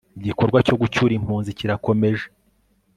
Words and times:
igikorwa 0.19 0.57
cyo 0.67 0.75
gucyura 0.81 1.13
impunzi 1.19 1.57
kirakomeje 1.57 2.25